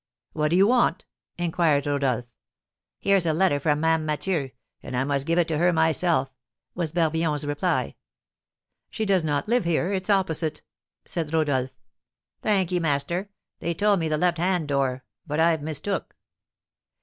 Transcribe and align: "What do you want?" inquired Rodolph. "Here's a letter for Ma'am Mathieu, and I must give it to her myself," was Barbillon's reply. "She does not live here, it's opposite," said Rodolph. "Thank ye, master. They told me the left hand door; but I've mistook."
"What 0.33 0.47
do 0.47 0.55
you 0.55 0.65
want?" 0.65 1.05
inquired 1.37 1.85
Rodolph. 1.85 2.25
"Here's 2.99 3.27
a 3.27 3.33
letter 3.33 3.59
for 3.59 3.75
Ma'am 3.75 4.03
Mathieu, 4.03 4.49
and 4.81 4.97
I 4.97 5.03
must 5.03 5.27
give 5.27 5.37
it 5.37 5.47
to 5.49 5.59
her 5.59 5.71
myself," 5.71 6.33
was 6.73 6.91
Barbillon's 6.91 7.45
reply. 7.45 7.93
"She 8.89 9.05
does 9.05 9.23
not 9.23 9.47
live 9.47 9.63
here, 9.63 9.93
it's 9.93 10.09
opposite," 10.09 10.63
said 11.05 11.31
Rodolph. 11.31 11.69
"Thank 12.41 12.71
ye, 12.71 12.79
master. 12.79 13.29
They 13.59 13.75
told 13.75 13.99
me 13.99 14.07
the 14.07 14.17
left 14.17 14.39
hand 14.39 14.67
door; 14.67 15.03
but 15.27 15.39
I've 15.39 15.61
mistook." 15.61 16.15